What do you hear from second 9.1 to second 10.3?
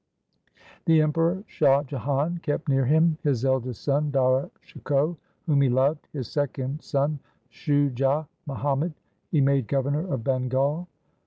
he made Governor of